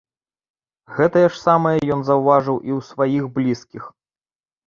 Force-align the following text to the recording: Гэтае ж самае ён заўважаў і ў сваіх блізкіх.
Гэтае 0.99 1.23
ж 1.25 1.35
самае 1.47 1.75
ён 1.95 2.01
заўважаў 2.09 2.57
і 2.71 2.77
ў 2.77 2.79
сваіх 2.89 3.23
блізкіх. 3.35 3.83